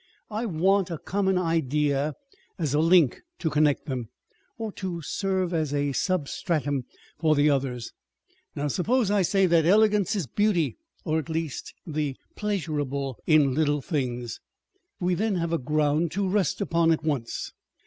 I 0.31 0.47
want 0.47 0.89
a 0.89 0.97
common 0.97 1.37
idea 1.37 2.15
as 2.57 2.73
a 2.73 2.79
link 2.79 3.21
to 3.37 3.51
connect 3.51 3.85
them, 3.85 4.09
or 4.57 4.71
to 4.71 5.03
serve 5.03 5.53
as 5.53 5.75
a 5.75 5.91
substratum 5.91 6.85
for 7.19 7.35
the 7.35 7.51
others. 7.51 7.91
Now 8.55 8.67
suppose 8.67 9.11
I 9.11 9.21
say 9.21 9.45
that 9.45 9.67
elegance 9.67 10.15
is 10.15 10.25
beauty, 10.25 10.75
or 11.05 11.19
at 11.19 11.29
least 11.29 11.75
tlie 11.87 12.15
pleasurable 12.35 13.19
in 13.27 13.53
little 13.53 13.83
things: 13.83 14.39
we 14.99 15.13
then 15.13 15.35
have 15.35 15.53
a 15.53 15.59
ground 15.59 16.09
to 16.13 16.27
rest 16.27 16.61
upon 16.61 16.91
at 16.91 17.03
once. 17.03 17.51